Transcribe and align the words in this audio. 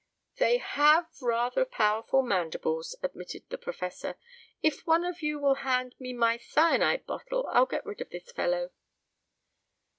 "They 0.37 0.57
have 0.57 1.05
rather 1.21 1.63
powerful 1.63 2.23
mandibles," 2.23 2.95
admitted 3.03 3.43
the 3.49 3.57
professor. 3.59 4.17
"If 4.63 4.87
one 4.87 5.05
of 5.05 5.21
you 5.21 5.37
will 5.39 5.53
hand 5.61 5.93
me 5.99 6.11
my 6.11 6.37
cyanide 6.37 7.05
bottle 7.05 7.45
I'll 7.51 7.67
get 7.67 7.85
rid 7.85 8.01
of 8.01 8.09
this 8.09 8.31
fellow." 8.31 8.71